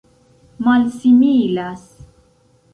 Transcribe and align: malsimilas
malsimilas 0.63 1.83